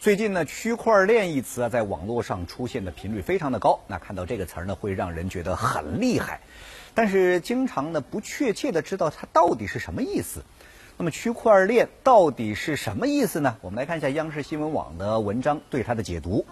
[0.00, 3.80] 最近呢，区块链一词啊，在网络上出现的频率非常的高。
[3.88, 6.40] 那看到这个词儿呢，会让人觉得很厉害，
[6.94, 10.44] 但是经常呢不确切的知道它到底是什么意思。
[10.98, 13.56] 那么区块链到底是什么意思呢？
[13.60, 16.46] 我们来看一下央视新闻网的文章对它的解读。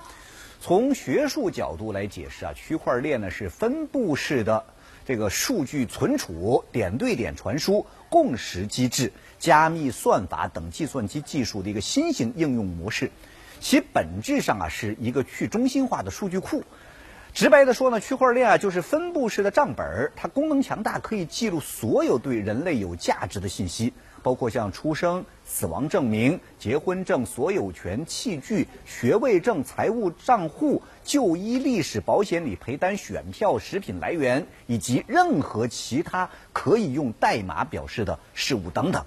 [0.60, 4.64] 从学术角度来解释啊，区块链呢是分布式的
[5.04, 13.12] 这个数据存储、点对点传输、共识机制、加密算法等计算机技术的一个新型应用模式。
[13.60, 16.64] 其本质上啊是一个去中心化的数据库。
[17.32, 23.92] 直白的说呢，区块链啊就是分布式的账本儿，它功能强大，可以记录所有对人类有价值的信息。
[24.22, 39.04] 包括像出生、死亡证明、结婚证、所有权器具、学位证、财务账户、就医历史、保险理赔单、选票、食品来源，以及任何其他可以用代码表示的事物等等。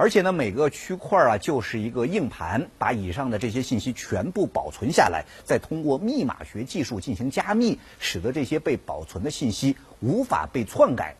[0.00, 11.16] 而且呢，每个区块啊就是一个硬盘，把以上的这些信息全部保存下来，再通过密码学技术进行加密，使得这些被保存的信息无法被篡改。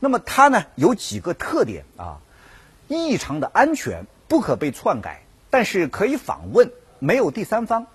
[0.00, 2.20] 那么它呢有几个特点啊？
[2.88, 7.86] 异常的安全，不可被篡改，但是可以访问，没有第三方。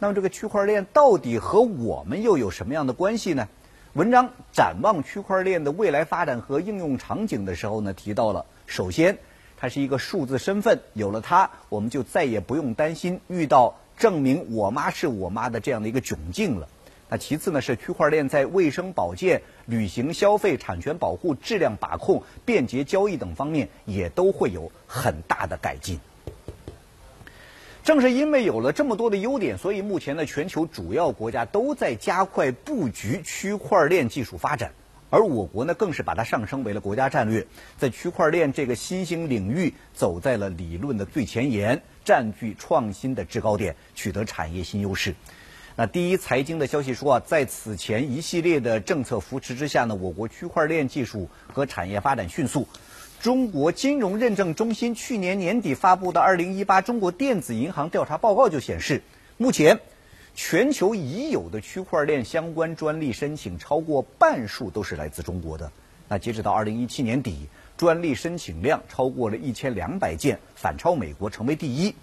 [0.00, 3.46] 那么这个区块链到底和我们又有什么样的关系呢？
[3.92, 9.18] 文章展望区块链的未来发展和应用场景的时候呢，提到了，首先，
[9.62, 16.68] 它是一个数字身份，有了它，我们就再也不用担心遇到证明我妈是我妈的这样的一个窘境了。
[17.08, 26.00] 那其次呢，是区块链在卫生保健、旅行消费、产权保护、质量把控、便捷交易等方面也都会有很大的改进。
[27.84, 34.72] 正是因为有了这么多的优点，所以目前呢，全球主要国家都在加快布局区块链技术发展，
[35.12, 37.46] 而我国呢，更是把它上升为了国家战略，
[37.76, 45.14] 在区块链这个新兴领域走在了理论的最前沿，占据创新的制高点，取得产业新优势。
[45.76, 52.66] 那第一财经的消息说啊，在此前一系列的政策扶持之下呢，我国区块链技术和产业发展迅速。
[53.20, 59.02] 中国金融认证中心去年年底发布的《二零一八中国电子银行调查报告》就显示，
[59.36, 59.78] 目前
[60.34, 65.70] 全球已有的区块链相关专利申请超过半数都是来自中国的。
[66.08, 71.94] 那截止到二零一七年底，专利申请量超过了一千两百件，反超美国，成为第一。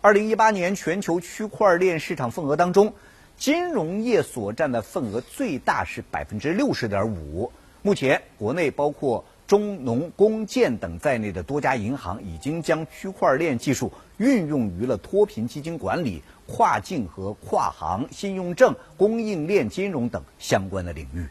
[0.00, 2.94] 二零一八年全球区块链市场份额当中，
[3.36, 7.52] 金融业所占的份额最大是百分之六十点五。
[7.82, 21.26] 目前，国内包括中农工建等在内的多家银行已经将区块链技术运用于了脱贫基金管理、跨境和跨行、信用证、供应链金融等相关的领域。